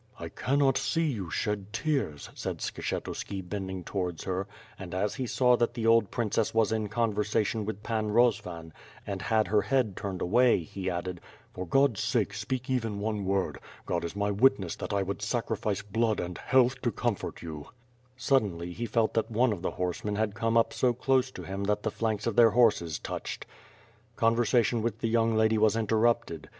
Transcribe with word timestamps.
"I 0.19 0.29
cannot 0.29 0.79
see 0.79 1.05
you 1.11 1.29
shed 1.29 1.71
tears,'' 1.71 2.31
said 2.33 2.57
Skshetuski, 2.57 3.47
bending 3.47 3.83
towards 3.83 4.23
her; 4.23 4.47
and 4.79 4.95
as 4.95 5.13
he 5.13 5.27
saw 5.27 5.55
that 5.57 5.75
the 5.75 5.85
old 5.85 6.09
princess 6.09 6.55
was 6.55 6.71
in 6.71 6.89
conversation 6.89 7.65
with 7.65 7.83
the 7.83 7.83
Pan 7.87 8.09
Rozvan, 8.09 8.73
and 9.05 9.21
had 9.21 9.47
her 9.49 9.61
head 9.61 9.95
turned 9.95 10.19
away, 10.23 10.63
he 10.63 10.89
added: 10.89 11.21
"For 11.53 11.67
God's 11.67 11.99
sake, 12.01 12.33
speak 12.33 12.67
even 12.67 12.97
one 12.99 13.25
word. 13.25 13.59
God 13.85 14.03
is 14.03 14.15
my 14.15 14.31
witness 14.31 14.75
that 14.77 14.91
I 14.91 15.03
would 15.03 15.21
sacrifice 15.21 15.83
blood 15.83 16.19
and 16.19 16.35
health 16.39 16.81
to 16.81 16.91
comfori: 16.91 17.43
you." 17.43 17.67
Suddenly 18.17 18.73
he 18.73 18.87
felt 18.87 19.13
that 19.13 19.29
one 19.29 19.53
of 19.53 19.61
the 19.61 19.69
horsemen 19.69 20.15
had 20.15 20.33
come 20.33 20.57
up 20.57 20.73
so 20.73 20.93
close 20.93 21.29
to 21.29 21.43
him 21.43 21.65
that 21.65 21.83
the 21.83 21.91
flanks 21.91 22.25
of 22.25 22.35
their 22.35 22.49
horses 22.49 22.97
touched. 22.97 23.45
Conversation 24.15 24.81
with 24.81 24.99
the 25.01 25.09
young 25.09 25.35
lady 25.35 25.57
w 25.57 25.67
as 25.67 25.75
interrupted. 25.75 26.49